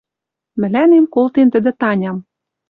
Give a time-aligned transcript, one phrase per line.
[0.59, 2.17] Мӹлӓнем колтен тӹдӹ Таням